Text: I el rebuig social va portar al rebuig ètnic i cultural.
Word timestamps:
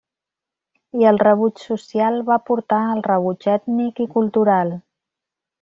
I 1.01 1.05
el 1.09 1.19
rebuig 1.23 1.61
social 1.65 2.17
va 2.31 2.39
portar 2.49 2.81
al 2.97 3.05
rebuig 3.11 3.49
ètnic 3.59 4.05
i 4.07 4.11
cultural. 4.19 4.77